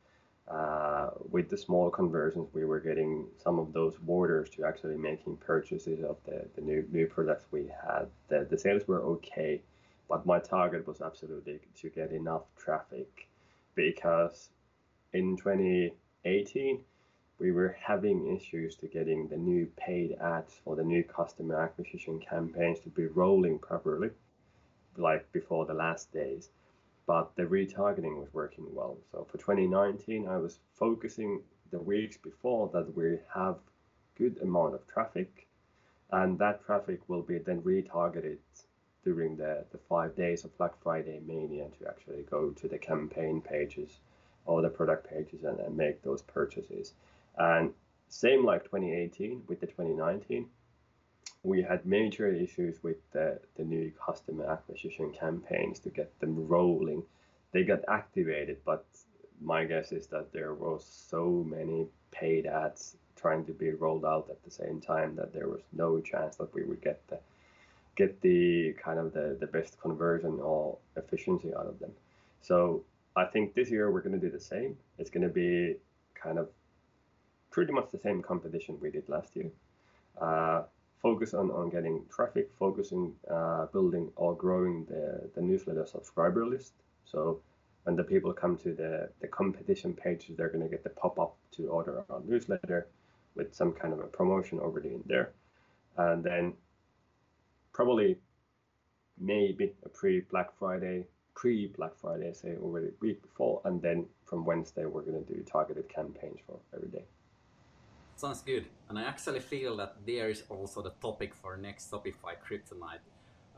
Uh, 0.47 1.09
with 1.31 1.49
the 1.49 1.57
small 1.57 1.89
conversions, 1.89 2.49
we 2.53 2.65
were 2.65 2.79
getting 2.79 3.25
some 3.41 3.59
of 3.59 3.71
those 3.71 3.95
borders 3.97 4.49
to 4.49 4.65
actually 4.65 4.97
making 4.97 5.37
purchases 5.37 6.03
of 6.03 6.17
the, 6.25 6.45
the 6.55 6.61
new 6.61 6.85
new 6.91 7.07
products 7.07 7.45
we 7.51 7.67
had. 7.67 8.07
The, 8.27 8.45
the 8.49 8.57
sales 8.57 8.85
were 8.87 9.01
okay, 9.01 9.61
but 10.09 10.25
my 10.25 10.39
target 10.39 10.85
was 10.85 11.01
absolutely 11.01 11.59
to 11.81 11.89
get 11.89 12.11
enough 12.11 12.43
traffic 12.57 13.29
because 13.73 14.49
in 15.13 15.37
2018 15.37 16.79
we 17.39 17.51
were 17.51 17.75
having 17.81 18.35
issues 18.35 18.75
to 18.75 18.87
getting 18.87 19.27
the 19.27 19.37
new 19.37 19.65
paid 19.77 20.17
ads 20.21 20.59
for 20.63 20.75
the 20.75 20.83
new 20.83 21.03
customer 21.03 21.55
acquisition 21.55 22.19
campaigns 22.19 22.79
to 22.79 22.89
be 22.89 23.05
rolling 23.07 23.57
properly 23.59 24.09
like 24.97 25.31
before 25.31 25.65
the 25.65 25.73
last 25.73 26.11
days 26.11 26.49
but 27.05 27.35
the 27.35 27.43
retargeting 27.43 28.17
was 28.17 28.33
working 28.33 28.65
well 28.71 28.97
so 29.11 29.25
for 29.29 29.37
2019 29.37 30.27
i 30.27 30.37
was 30.37 30.59
focusing 30.73 31.41
the 31.71 31.79
weeks 31.79 32.17
before 32.17 32.69
that 32.73 32.95
we 32.95 33.17
have 33.33 33.57
good 34.17 34.37
amount 34.41 34.73
of 34.73 34.87
traffic 34.87 35.47
and 36.11 36.37
that 36.37 36.63
traffic 36.65 36.99
will 37.07 37.23
be 37.23 37.39
then 37.39 37.61
retargeted 37.61 38.37
during 39.03 39.35
the, 39.35 39.65
the 39.71 39.77
five 39.77 40.15
days 40.15 40.43
of 40.43 40.57
Black 40.57 40.71
Friday 40.81 41.19
mania 41.25 41.67
to 41.79 41.87
actually 41.87 42.23
go 42.29 42.51
to 42.51 42.67
the 42.67 42.77
campaign 42.77 43.41
pages 43.41 43.99
or 44.45 44.61
the 44.61 44.69
product 44.69 45.09
pages 45.09 45.43
and, 45.43 45.59
and 45.59 45.75
make 45.75 46.01
those 46.01 46.21
purchases. 46.21 46.93
And 47.37 47.73
same 48.09 48.45
like 48.45 48.63
2018 48.63 49.43
with 49.47 49.59
the 49.59 49.67
2019, 49.67 50.47
we 51.43 51.61
had 51.61 51.85
major 51.85 52.27
issues 52.27 52.81
with 52.83 52.97
the, 53.11 53.39
the 53.57 53.63
new 53.63 53.91
customer 54.05 54.45
acquisition 54.45 55.11
campaigns 55.11 55.79
to 55.79 55.89
get 55.89 56.17
them 56.19 56.47
rolling. 56.47 57.03
They 57.51 57.63
got 57.63 57.81
activated, 57.87 58.57
but 58.65 58.85
my 59.41 59.65
guess 59.65 59.91
is 59.91 60.07
that 60.07 60.31
there 60.31 60.53
was 60.53 60.85
so 60.85 61.45
many 61.47 61.87
paid 62.11 62.45
ads 62.45 62.95
trying 63.15 63.45
to 63.45 63.53
be 63.53 63.71
rolled 63.71 64.05
out 64.05 64.27
at 64.29 64.43
the 64.43 64.51
same 64.51 64.79
time 64.79 65.15
that 65.15 65.33
there 65.33 65.47
was 65.47 65.61
no 65.73 65.99
chance 65.99 66.37
that 66.37 66.53
we 66.53 66.63
would 66.63 66.81
get 66.81 67.05
the 67.07 67.19
get 67.95 68.19
the 68.21 68.73
kind 68.83 68.97
of 68.97 69.13
the, 69.13 69.37
the 69.39 69.45
best 69.45 69.79
conversion 69.79 70.39
or 70.41 70.77
efficiency 70.95 71.53
out 71.53 71.67
of 71.67 71.77
them. 71.77 71.91
So 72.41 72.83
I 73.15 73.25
think 73.25 73.53
this 73.53 73.69
year 73.69 73.91
we're 73.91 74.01
going 74.01 74.19
to 74.19 74.25
do 74.25 74.31
the 74.31 74.39
same. 74.39 74.75
It's 74.97 75.11
going 75.11 75.27
to 75.27 75.33
be 75.33 75.75
kind 76.15 76.39
of 76.39 76.49
pretty 77.51 77.71
much 77.71 77.91
the 77.91 77.99
same 77.99 78.23
competition 78.23 78.79
we 78.81 78.89
did 78.89 79.07
last 79.07 79.35
year. 79.35 79.51
Uh, 80.19 80.63
focus 81.03 81.33
on, 81.33 81.51
on 81.51 81.69
getting 81.69 82.01
traffic, 82.09 82.49
focusing 82.57 83.13
uh, 83.29 83.65
building 83.67 84.09
or 84.15 84.33
growing 84.35 84.85
the, 84.85 85.29
the 85.35 85.41
newsletter 85.41 85.85
subscriber 85.85 86.45
list. 86.47 86.73
So 87.03 87.41
when 87.83 87.97
the 87.97 88.03
people 88.03 88.31
come 88.31 88.57
to 88.59 88.73
the, 88.73 89.09
the 89.19 89.27
competition 89.27 89.93
page, 89.93 90.31
they're 90.37 90.49
going 90.49 90.63
to 90.63 90.69
get 90.69 90.83
the 90.83 90.89
pop 90.89 91.19
up 91.19 91.35
to 91.51 91.67
order 91.67 92.03
our 92.09 92.21
newsletter 92.25 92.87
with 93.35 93.53
some 93.53 93.73
kind 93.73 93.93
of 93.93 93.99
a 93.99 94.07
promotion 94.07 94.59
already 94.59 94.89
in 94.89 95.03
there. 95.05 95.33
And 95.97 96.23
then 96.23 96.53
probably 97.73 98.17
maybe 99.19 99.73
a 99.85 99.89
pre 99.89 100.21
Black 100.21 100.57
Friday, 100.57 101.05
pre 101.35 101.67
Black 101.67 101.97
Friday, 101.97 102.31
say 102.33 102.55
already 102.61 102.91
week 103.01 103.21
before, 103.21 103.61
and 103.65 103.81
then 103.81 104.05
from 104.25 104.45
Wednesday 104.45 104.85
we're 104.85 105.01
going 105.01 105.23
to 105.23 105.33
do 105.33 105.43
targeted 105.43 105.89
campaigns 105.89 106.39
for 106.47 106.59
every 106.73 106.89
day. 106.89 107.03
Sounds 108.15 108.41
good, 108.41 108.67
and 108.89 108.97
I 108.97 109.03
actually 109.03 109.39
feel 109.41 109.75
that 109.77 109.95
there 110.05 110.29
is 110.29 110.43
also 110.49 110.81
the 110.81 110.93
topic 111.01 111.33
for 111.35 111.57
next 111.57 111.91
Shopify 111.91 112.35
Kryptonite 112.45 113.03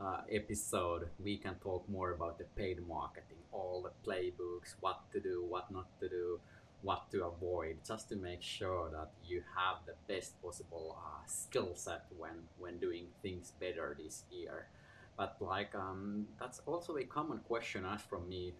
uh, 0.00 0.22
episode. 0.32 1.08
We 1.22 1.36
can 1.36 1.54
talk 1.56 1.88
more 1.88 2.12
about 2.12 2.38
the 2.38 2.44
paid 2.56 2.86
marketing, 2.86 3.38
all 3.52 3.82
the 3.82 3.92
playbooks, 4.10 4.74
what 4.80 5.00
to 5.12 5.20
do, 5.20 5.44
what 5.48 5.70
not 5.70 5.86
to 6.00 6.08
do 6.08 6.40
what 6.82 7.10
to 7.10 7.24
avoid 7.24 7.78
just 7.86 8.08
to 8.08 8.16
make 8.16 8.42
sure 8.42 8.90
that 8.90 9.10
you 9.24 9.42
have 9.56 9.76
the 9.86 9.94
best 10.12 10.40
possible 10.42 10.96
uh, 10.98 11.26
skill 11.26 11.70
set 11.74 12.04
when 12.16 12.36
when 12.58 12.78
doing 12.78 13.06
things 13.22 13.52
better 13.58 13.96
this 13.98 14.24
year 14.30 14.68
but 15.16 15.36
like 15.40 15.74
um, 15.74 16.26
that's 16.38 16.60
also 16.66 16.96
a 16.96 17.04
common 17.04 17.38
question 17.38 17.84
asked 17.84 18.08
from 18.08 18.28
me 18.28 18.52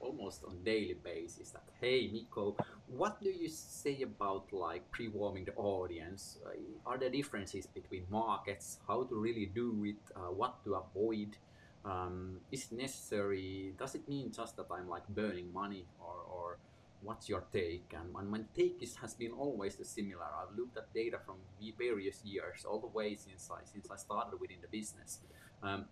almost 0.00 0.44
on 0.44 0.62
daily 0.64 0.96
basis 1.02 1.50
that 1.50 1.64
hey 1.80 2.08
Mikko 2.12 2.56
what 2.88 3.22
do 3.22 3.28
you 3.28 3.48
say 3.48 4.02
about 4.02 4.52
like 4.52 4.90
pre-warming 4.90 5.44
the 5.44 5.54
audience? 5.54 6.38
Uh, 6.44 6.50
are 6.86 6.98
there 6.98 7.10
differences 7.10 7.66
between 7.66 8.04
markets? 8.10 8.78
How 8.86 9.04
to 9.04 9.14
really 9.14 9.46
do 9.46 9.84
it? 9.84 9.96
Uh, 10.16 10.32
what 10.32 10.64
to 10.64 10.74
avoid? 10.74 11.36
Um, 11.84 12.40
is 12.50 12.72
necessary? 12.72 13.74
Does 13.78 13.94
it 13.94 14.08
mean 14.08 14.32
just 14.32 14.56
that 14.56 14.66
i'm 14.72 14.88
like 14.88 15.06
burning 15.08 15.52
money? 15.52 15.84
Or, 16.00 16.16
or 16.30 16.58
what's 17.02 17.28
your 17.28 17.44
take? 17.52 17.94
And, 17.94 18.14
and 18.16 18.30
my 18.30 18.40
take 18.56 18.78
is, 18.80 18.96
has 18.96 19.14
been 19.14 19.32
always 19.32 19.76
the 19.76 19.84
similar. 19.84 20.24
I've 20.24 20.56
looked 20.56 20.76
at 20.78 20.92
data 20.94 21.18
from 21.24 21.36
various 21.78 22.24
years, 22.24 22.64
all 22.64 22.80
the 22.80 22.86
way 22.86 23.16
since 23.16 23.50
I 23.50 23.60
since 23.64 23.90
I 23.90 23.96
started 23.96 24.40
within 24.40 24.58
the 24.62 24.68
business, 24.68 25.20
um, 25.62 25.84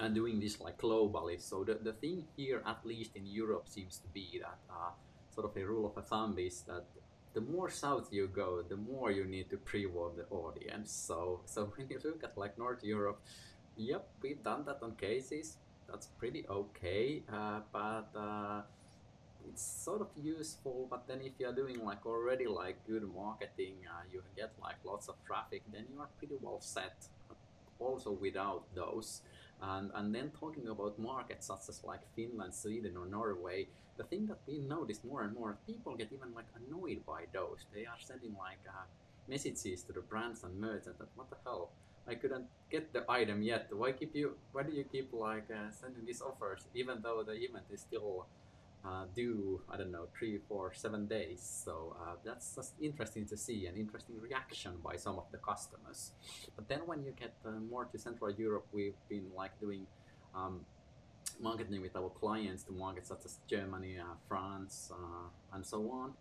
and 0.00 0.14
doing 0.14 0.40
this 0.40 0.60
like 0.60 0.78
globally. 0.78 1.40
So 1.40 1.62
the, 1.62 1.74
the 1.74 1.92
thing 1.92 2.24
here, 2.36 2.62
at 2.66 2.84
least 2.84 3.14
in 3.14 3.26
Europe, 3.26 3.68
seems 3.68 3.98
to 3.98 4.08
be 4.08 4.40
that 4.42 4.58
uh, 4.70 4.90
sort 5.34 5.46
of 5.48 5.56
a 5.56 5.64
rule 5.64 5.86
of 5.86 5.96
a 5.96 6.02
thumb 6.02 6.36
is 6.38 6.62
that 6.62 6.84
the 7.34 7.40
more 7.40 7.70
south 7.70 8.08
you 8.10 8.26
go, 8.26 8.62
the 8.62 8.76
more 8.76 9.10
you 9.12 9.24
need 9.24 9.50
to 9.50 9.56
pre-warm 9.58 10.16
the 10.16 10.26
audience. 10.34 10.90
So 10.90 11.42
so 11.44 11.72
when 11.76 11.88
you 11.88 12.00
look 12.02 12.24
at 12.24 12.36
like 12.36 12.58
North 12.58 12.82
Europe, 12.82 13.20
yep, 13.76 14.08
we've 14.22 14.42
done 14.42 14.64
that 14.64 14.78
on 14.82 14.96
cases. 14.96 15.58
That's 15.88 16.06
pretty 16.06 16.46
okay, 16.48 17.22
uh, 17.32 17.60
but 17.72 18.08
uh, 18.16 18.62
it's 19.48 19.62
sort 19.62 20.00
of 20.00 20.08
useful 20.16 20.86
but 20.90 21.06
then 21.08 21.20
if 21.22 21.32
you're 21.38 21.54
doing 21.54 21.82
like 21.84 22.04
already 22.06 22.46
like 22.46 22.76
good 22.86 23.02
marketing 23.14 23.74
uh, 23.88 24.02
you 24.12 24.22
get 24.36 24.52
like 24.62 24.76
lots 24.84 25.08
of 25.08 25.14
traffic 25.26 25.62
then 25.72 25.84
you 25.92 26.00
are 26.00 26.08
pretty 26.18 26.36
well 26.40 26.60
set 26.60 27.06
also 27.78 28.12
without 28.12 28.62
those 28.74 29.22
and 29.62 29.90
and 29.94 30.14
then 30.14 30.30
talking 30.38 30.68
about 30.68 30.98
markets 30.98 31.46
such 31.46 31.68
as 31.68 31.82
like 31.84 32.00
finland 32.14 32.54
sweden 32.54 32.96
or 32.96 33.06
norway 33.06 33.66
the 33.96 34.04
thing 34.04 34.26
that 34.26 34.38
we 34.46 34.58
notice 34.58 35.00
more 35.04 35.22
and 35.22 35.34
more 35.34 35.58
people 35.66 35.94
get 35.94 36.10
even 36.12 36.32
like 36.34 36.46
annoyed 36.56 37.04
by 37.06 37.24
those 37.32 37.66
they 37.74 37.84
are 37.84 38.00
sending 38.00 38.34
like 38.38 38.60
uh, 38.68 38.84
messages 39.28 39.82
to 39.82 39.92
the 39.92 40.00
brands 40.00 40.42
and 40.44 40.58
merchants 40.58 40.98
that 40.98 41.08
what 41.14 41.28
the 41.30 41.36
hell 41.44 41.70
I 42.08 42.14
couldn't 42.14 42.46
get 42.70 42.92
the 42.92 43.04
item 43.08 43.42
yet. 43.42 43.68
Why 43.70 43.92
keep 43.92 44.16
you? 44.16 44.34
Why 44.52 44.64
do 44.64 44.72
you 44.72 44.84
keep 44.84 45.12
like 45.12 45.46
uh, 45.50 45.70
sending 45.70 46.04
these 46.04 46.22
offers 46.22 46.66
even 46.74 47.02
though 47.02 47.22
the 47.22 47.34
event 47.34 47.66
is 47.70 47.82
still 47.82 48.26
uh, 48.84 49.04
do 49.14 49.60
I 49.70 49.76
don't 49.76 49.92
know 49.92 50.06
three, 50.18 50.38
four, 50.48 50.72
seven 50.74 51.06
days. 51.06 51.40
So 51.64 51.96
uh, 52.00 52.14
that's 52.24 52.54
just 52.54 52.74
interesting 52.80 53.26
to 53.26 53.36
see 53.36 53.66
an 53.66 53.76
interesting 53.76 54.20
reaction 54.20 54.72
by 54.82 54.96
some 54.96 55.18
of 55.18 55.24
the 55.32 55.38
customers. 55.38 56.12
But 56.56 56.68
then 56.68 56.80
when 56.86 57.02
you 57.04 57.12
get 57.18 57.34
uh, 57.44 57.50
more 57.70 57.84
to 57.84 57.98
Central 57.98 58.30
Europe, 58.30 58.66
we've 58.72 59.00
been 59.08 59.26
like 59.36 59.58
doing 59.60 59.86
um, 60.34 60.60
marketing 61.40 61.82
with 61.82 61.96
our 61.96 62.10
clients 62.10 62.62
to 62.64 62.72
markets 62.72 63.08
such 63.08 63.24
as 63.24 63.38
Germany, 63.48 63.98
uh, 63.98 64.14
France, 64.28 64.90
uh, 64.92 65.54
and 65.54 65.64
so 65.64 65.90
on. 65.90 66.12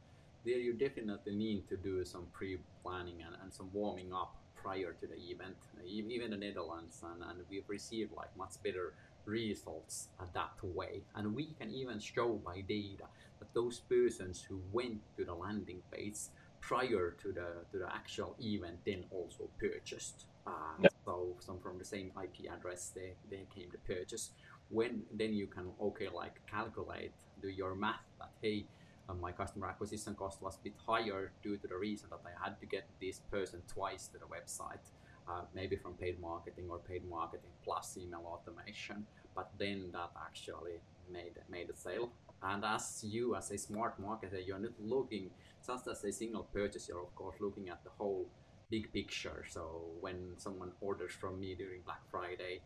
There 0.45 0.57
you 0.57 0.73
definitely 0.73 1.35
need 1.35 1.67
to 1.69 1.77
do 1.77 2.03
some 2.05 2.25
pre-planning 2.31 3.21
and, 3.25 3.35
and 3.41 3.53
some 3.53 3.69
warming 3.73 4.13
up 4.13 4.35
prior 4.55 4.93
to 4.99 5.07
the 5.07 5.17
event, 5.31 5.55
even 5.85 6.31
the 6.31 6.37
Netherlands, 6.37 7.03
and, 7.03 7.23
and 7.23 7.39
we've 7.49 7.67
received 7.67 8.11
like 8.15 8.35
much 8.37 8.53
better 8.63 8.93
results 9.29 10.09
that 10.33 10.57
way. 10.63 11.01
And 11.15 11.35
we 11.35 11.45
can 11.59 11.71
even 11.71 11.99
show 11.99 12.29
by 12.45 12.61
data 12.61 13.05
that 13.39 13.53
those 13.53 13.79
persons 13.79 14.41
who 14.47 14.61
went 14.71 15.01
to 15.17 15.23
the 15.25 15.33
landing 15.33 15.81
page 15.91 16.19
prior 16.61 17.15
to 17.21 17.31
the 17.31 17.49
to 17.71 17.77
the 17.79 17.89
actual 17.93 18.35
event 18.41 18.77
then 18.85 19.03
also 19.11 19.49
purchased. 19.59 20.25
Uh, 20.45 20.51
Yeah. 20.83 20.89
So 21.05 21.35
some 21.39 21.59
from 21.59 21.77
the 21.77 21.85
same 21.85 22.11
IP 22.23 22.51
address 22.51 22.91
they, 22.95 23.13
they 23.29 23.45
came 23.55 23.69
to 23.71 23.77
purchase. 23.95 24.31
When 24.69 25.03
then 25.19 25.33
you 25.33 25.47
can 25.47 25.67
okay 25.81 26.09
like 26.09 26.35
calculate 26.47 27.13
do 27.41 27.49
your 27.49 27.73
math 27.75 28.05
that 28.19 28.31
hey 28.41 28.65
uh, 29.09 29.13
my 29.15 29.31
customer 29.31 29.67
acquisition 29.67 30.13
cost 30.15 30.41
was 30.41 30.55
a 30.57 30.63
bit 30.63 30.73
higher 30.85 31.31
due 31.41 31.57
to 31.57 31.67
the 31.67 31.75
reason 31.75 32.09
that 32.11 32.21
I 32.25 32.33
had 32.43 32.59
to 32.59 32.65
get 32.65 32.85
this 33.01 33.19
person 33.31 33.61
twice 33.67 34.07
to 34.09 34.17
the 34.19 34.25
website, 34.25 34.85
uh, 35.27 35.41
maybe 35.55 35.75
from 35.75 35.93
paid 35.93 36.19
marketing 36.19 36.65
or 36.69 36.77
paid 36.79 37.03
marketing 37.09 37.49
plus 37.63 37.97
email 37.97 38.23
automation. 38.25 39.05
But 39.35 39.51
then 39.57 39.89
that 39.93 40.11
actually 40.25 40.79
made 41.11 41.37
made 41.49 41.69
a 41.69 41.75
sale. 41.75 42.11
And 42.41 42.63
as 42.63 43.03
you, 43.03 43.35
as 43.35 43.51
a 43.51 43.57
smart 43.57 44.01
marketer, 44.01 44.45
you're 44.45 44.59
not 44.59 44.79
looking 44.79 45.29
just 45.65 45.87
as 45.87 46.03
a 46.03 46.11
single 46.11 46.43
purchase. 46.43 46.87
You're 46.87 47.03
of 47.03 47.13
course 47.15 47.35
looking 47.39 47.69
at 47.69 47.83
the 47.83 47.91
whole 47.97 48.27
big 48.69 48.91
picture. 48.93 49.45
So 49.49 49.81
when 49.99 50.33
someone 50.37 50.71
orders 50.81 51.11
from 51.11 51.39
me 51.39 51.55
during 51.55 51.81
Black 51.81 52.01
Friday, 52.09 52.61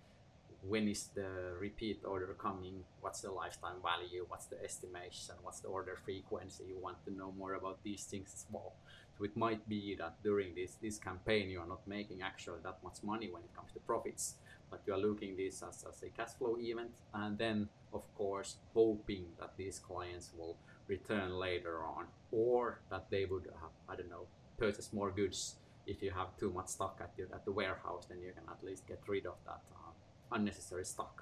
when 0.67 0.87
is 0.87 1.09
the 1.13 1.55
repeat 1.59 2.01
order 2.05 2.35
coming? 2.39 2.83
What's 3.01 3.21
the 3.21 3.31
lifetime 3.31 3.77
value? 3.81 4.25
What's 4.27 4.45
the 4.45 4.63
estimation? 4.63 5.35
What's 5.41 5.59
the 5.59 5.67
order 5.67 5.97
frequency? 6.05 6.63
You 6.69 6.77
want 6.79 7.03
to 7.05 7.13
know 7.13 7.33
more 7.37 7.55
about 7.55 7.83
these 7.83 8.03
things 8.05 8.31
as 8.33 8.45
well. 8.51 8.73
So 9.17 9.25
it 9.25 9.35
might 9.35 9.67
be 9.67 9.95
that 9.99 10.15
during 10.23 10.55
this 10.55 10.77
this 10.81 10.97
campaign 10.97 11.49
you 11.49 11.59
are 11.59 11.67
not 11.67 11.85
making 11.87 12.21
actually 12.21 12.61
that 12.63 12.77
much 12.83 13.03
money 13.03 13.29
when 13.29 13.43
it 13.43 13.53
comes 13.55 13.71
to 13.73 13.79
profits, 13.79 14.35
but 14.73 14.81
you 14.87 14.93
are 14.95 15.03
looking 15.09 15.37
this 15.37 15.61
as, 15.69 15.85
as 15.87 16.01
a 16.01 16.09
cash 16.17 16.33
flow 16.39 16.55
event, 16.59 16.95
and 17.13 17.37
then 17.37 17.57
of 17.93 18.03
course 18.15 18.51
hoping 18.73 19.25
that 19.39 19.51
these 19.55 19.77
clients 19.77 20.31
will 20.37 20.55
return 20.87 21.29
later 21.47 21.75
on, 21.95 22.05
or 22.31 22.79
that 22.89 23.05
they 23.11 23.25
would 23.31 23.47
uh, 23.47 23.91
I 23.91 23.93
don't 23.97 24.09
know 24.09 24.25
purchase 24.57 24.89
more 24.99 25.11
goods. 25.11 25.39
If 25.85 26.01
you 26.01 26.11
have 26.19 26.29
too 26.41 26.51
much 26.57 26.69
stock 26.77 26.95
at 27.05 27.11
your 27.17 27.27
at 27.37 27.45
the 27.45 27.51
warehouse, 27.51 28.05
then 28.09 28.19
you 28.25 28.31
can 28.37 28.47
at 28.55 28.59
least 28.67 28.87
get 28.87 29.01
rid 29.07 29.25
of 29.27 29.37
that 29.45 29.61
uh, 29.77 29.91
unnecessary 30.35 30.85
stock. 30.85 31.15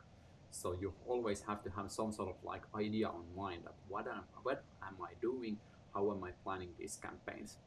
So 0.62 0.67
you 0.81 0.93
always 1.12 1.39
have 1.50 1.60
to 1.65 1.70
have 1.77 1.88
some 2.00 2.12
sort 2.13 2.29
of 2.29 2.38
like 2.51 2.63
idea 2.86 3.08
on 3.08 3.24
mind 3.43 3.62
that 3.67 3.75
what 3.89 4.05
am, 4.08 4.24
what 4.43 4.63
am 4.88 4.96
I 5.10 5.12
doing, 5.29 5.58
how 5.93 6.03
am 6.13 6.24
I 6.24 6.31
planning 6.43 6.72
these 6.79 6.96
campaigns, 7.08 7.58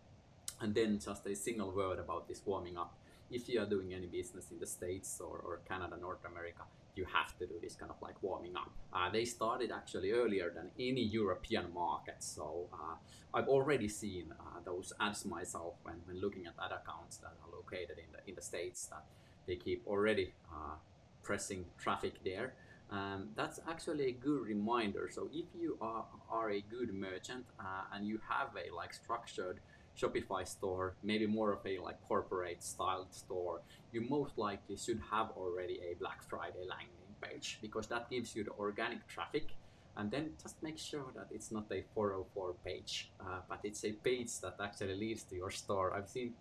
and 0.60 0.74
then 0.74 0.90
just 0.98 1.26
a 1.26 1.34
single 1.34 1.72
word 1.80 1.98
about 1.98 2.22
this 2.28 2.40
warming 2.46 2.78
up. 2.84 2.92
If 3.34 3.48
you 3.48 3.60
are 3.60 3.66
doing 3.66 3.92
any 3.92 4.06
business 4.06 4.52
in 4.52 4.60
the 4.60 4.66
States 4.66 5.20
or, 5.20 5.36
or 5.46 5.60
Canada, 5.68 5.96
North 6.00 6.24
America, 6.24 6.62
you 6.94 7.04
have 7.12 7.36
to 7.38 7.46
do 7.46 7.54
this 7.60 7.74
kind 7.74 7.90
of 7.90 8.00
like 8.00 8.22
warming 8.22 8.54
up. 8.56 8.70
Uh, 8.92 9.10
they 9.10 9.24
started 9.24 9.72
actually 9.72 10.12
earlier 10.12 10.52
than 10.54 10.70
any 10.78 11.02
European 11.02 11.66
market, 11.74 12.18
so 12.20 12.68
uh, 12.72 12.94
I've 13.36 13.48
already 13.48 13.88
seen 13.88 14.26
uh, 14.38 14.60
those 14.64 14.92
ads 15.00 15.24
myself 15.24 15.74
when, 15.82 15.96
when 16.06 16.20
looking 16.20 16.46
at 16.46 16.54
ad 16.64 16.70
accounts 16.80 17.16
that 17.16 17.32
are 17.42 17.50
located 17.52 17.98
in 17.98 18.10
the 18.12 18.20
in 18.28 18.36
the 18.36 18.42
States 18.42 18.86
that 18.92 19.04
they 19.46 19.56
keep 19.56 19.84
already 19.84 20.32
uh, 20.52 20.76
pressing 21.24 21.64
traffic 21.76 22.14
there. 22.24 22.54
Um, 22.90 23.30
that's 23.34 23.58
actually 23.68 24.06
a 24.08 24.12
good 24.12 24.42
reminder. 24.42 25.10
So 25.10 25.28
if 25.32 25.46
you 25.58 25.76
are, 25.80 26.04
are 26.30 26.50
a 26.50 26.60
good 26.60 26.94
merchant 26.94 27.46
uh, 27.58 27.92
and 27.92 28.06
you 28.06 28.20
have 28.28 28.50
a 28.54 28.72
like 28.72 28.94
structured 28.94 29.58
Shopify 29.98 30.46
store, 30.46 30.94
maybe 31.02 31.26
more 31.26 31.52
of 31.52 31.60
a 31.66 31.78
like 31.78 32.00
corporate 32.08 32.62
styled 32.62 33.12
store, 33.14 33.60
you 33.92 34.00
most 34.08 34.36
likely 34.36 34.76
should 34.76 35.00
have 35.10 35.30
already 35.36 35.80
a 35.88 35.94
Black 35.98 36.22
Friday 36.22 36.66
landing 36.68 37.14
page 37.20 37.58
because 37.62 37.86
that 37.88 38.10
gives 38.10 38.34
you 38.34 38.44
the 38.44 38.52
organic 38.52 39.06
traffic. 39.08 39.54
And 39.96 40.10
then 40.10 40.32
just 40.42 40.60
make 40.60 40.76
sure 40.76 41.06
that 41.14 41.28
it's 41.30 41.52
not 41.52 41.66
a 41.70 41.84
404 41.94 42.54
page, 42.64 43.12
uh, 43.20 43.40
but 43.48 43.60
it's 43.62 43.84
a 43.84 43.92
page 43.92 44.40
that 44.40 44.56
actually 44.60 44.96
leads 44.96 45.22
to 45.24 45.36
your 45.36 45.52
store. 45.52 45.94
I've 45.94 46.08
seen 46.08 46.34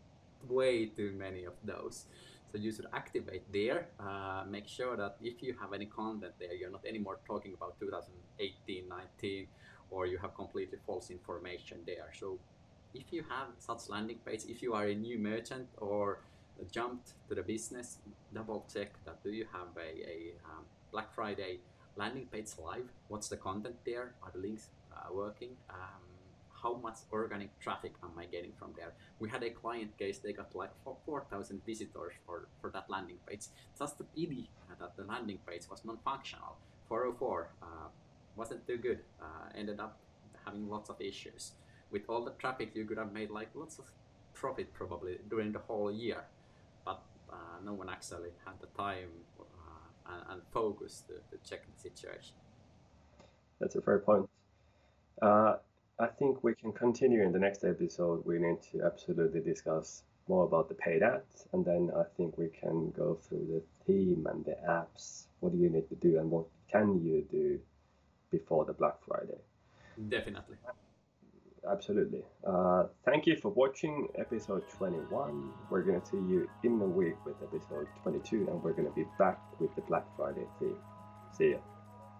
way 0.50 0.88
too 0.88 1.14
many 1.16 1.44
of 1.46 1.54
those. 1.64 2.06
So 2.52 2.58
you 2.58 2.72
should 2.72 2.88
activate 2.94 3.52
there. 3.52 3.88
Uh, 4.00 4.44
make 4.48 4.68
sure 4.68 4.96
that 4.98 5.18
if 5.22 5.42
you 5.42 5.56
have 5.60 5.74
any 5.74 5.86
content 5.86 6.34
there, 6.40 6.54
you're 6.54 6.72
not 6.72 6.86
anymore 6.86 7.20
talking 7.26 7.54
about 7.54 7.80
2018, 7.80 8.88
19, 8.88 9.48
or 9.90 10.06
you 10.06 10.18
have 10.20 10.36
completely 10.36 10.78
false 10.86 11.10
information 11.10 11.80
there. 11.86 12.12
So 12.14 12.40
if 12.94 13.12
you 13.12 13.24
have 13.30 13.48
such 13.60 13.90
landing 13.90 14.20
page, 14.26 14.42
if 14.48 14.62
you 14.62 14.74
are 14.74 14.86
a 14.86 14.96
new 14.96 15.18
merchant 15.18 15.68
or 15.78 16.20
jumped 16.72 17.14
to 17.28 17.36
the 17.36 17.42
business, 17.42 17.98
double 18.34 18.66
check 18.72 18.92
that 19.06 19.24
do 19.24 19.32
you 19.32 19.46
have 19.52 19.70
a, 19.78 19.90
a 20.08 20.34
um, 20.46 20.64
Black 20.92 21.14
Friday 21.14 21.60
landing 21.96 22.28
page 22.28 22.50
live? 22.64 22.90
What's 23.08 23.30
the 23.30 23.38
content 23.38 23.76
there? 23.86 24.14
Are 24.24 24.32
the 24.34 24.40
links 24.40 24.70
uh, 24.96 25.14
working? 25.14 25.50
Um, 25.70 26.04
how 26.62 26.76
much 26.76 27.00
organic 27.12 27.60
traffic 27.60 27.94
am 28.02 28.12
I 28.18 28.26
getting 28.26 28.54
from 28.58 28.74
there? 28.78 28.94
We 29.20 29.30
had 29.30 29.44
a 29.44 29.50
client 29.50 29.98
case, 29.98 30.20
they 30.20 30.32
got 30.32 30.56
like 30.56 30.72
4,000 31.06 31.62
visitors 31.66 32.14
for, 32.26 32.48
for 32.62 32.70
that 32.70 32.90
landing 32.90 33.18
page. 33.28 33.48
Just 33.78 33.98
the 33.98 34.06
pity 34.06 34.50
that 34.80 34.96
the 34.96 35.04
landing 35.04 35.40
page 35.46 35.64
was 35.70 35.84
non-functional. 35.84 36.56
404 36.88 37.50
uh, 37.62 37.66
wasn't 38.36 38.66
too 38.66 38.78
good, 38.78 39.00
uh, 39.22 39.50
ended 39.56 39.80
up 39.80 40.00
having 40.46 40.70
lots 40.70 40.90
of 40.90 41.00
issues. 41.02 41.52
With 41.94 42.10
all 42.10 42.26
the 42.26 42.32
traffic, 42.32 42.72
you 42.74 42.86
could 42.86 42.98
have 42.98 43.14
made 43.14 43.30
like 43.30 43.50
lots 43.54 43.78
of 43.78 43.86
profit 44.34 44.74
probably 44.74 45.20
during 45.30 45.52
the 45.52 45.60
whole 45.60 45.92
year, 45.92 46.24
but 46.84 47.04
uh, 47.32 47.36
no 47.64 47.74
one 47.74 47.88
actually 47.88 48.32
had 48.44 48.56
the 48.60 48.68
time 48.76 49.10
uh, 49.40 50.12
and, 50.12 50.24
and 50.32 50.42
focus 50.52 51.04
to, 51.08 51.14
to 51.30 51.44
check 51.48 51.62
the 51.72 51.80
situation. 51.80 52.36
That's 53.60 53.76
a 53.76 53.82
fair 53.82 54.00
point. 54.00 54.28
Uh, 55.22 55.58
I 56.00 56.08
think 56.08 56.44
we 56.44 56.56
can 56.56 56.74
continue 56.74 57.22
in 57.22 57.32
the 57.32 57.38
next 57.38 57.64
episode. 57.64 58.26
We 58.26 58.40
need 58.40 58.64
to 58.72 58.82
absolutely 58.84 59.42
discuss 59.42 60.02
more 60.28 60.46
about 60.46 60.70
the 60.70 60.76
paid 60.76 61.04
ads, 61.04 61.48
and 61.54 61.64
then 61.64 61.92
I 61.96 62.06
think 62.18 62.40
we 62.40 62.48
can 62.48 62.90
go 62.98 63.20
through 63.22 63.46
the 63.52 63.62
theme 63.86 64.26
and 64.32 64.44
the 64.44 64.58
apps. 64.68 65.28
What 65.42 65.52
do 65.52 65.60
you 65.60 65.70
need 65.70 65.88
to 65.90 65.96
do, 65.96 66.18
and 66.18 66.32
what 66.32 66.46
can 66.72 67.06
you 67.06 67.24
do 67.30 67.60
before 68.32 68.66
the 68.66 68.74
Black 68.74 68.96
Friday? 69.06 69.42
Definitely. 70.10 70.58
Absolutely. 71.70 72.22
Uh, 72.46 72.86
thank 73.06 73.26
you 73.26 73.38
for 73.38 73.50
watching 73.50 74.08
episode 74.20 74.64
21. 74.78 75.52
We're 75.70 75.82
going 75.82 76.02
to 76.02 76.06
see 76.06 76.18
you 76.18 76.50
in 76.64 76.74
a 76.82 76.86
week 76.86 77.16
with 77.26 77.36
episode 77.42 77.88
22, 78.04 78.48
and 78.50 78.62
we're 78.62 78.74
going 78.74 78.88
to 78.88 78.94
be 78.94 79.06
back 79.18 79.40
with 79.60 79.74
the 79.76 79.82
Black 79.82 80.06
Friday 80.18 80.46
theme. 80.60 80.76
See 81.38 81.52
ya. 81.52 81.58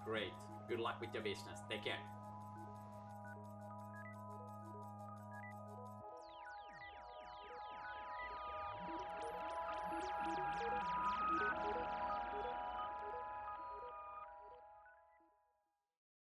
Great. 0.06 0.32
Good 0.70 0.80
luck 0.80 1.02
with 1.02 1.14
your 1.14 1.24
business. 1.24 1.60
Take 1.70 1.84
care. 1.84 2.00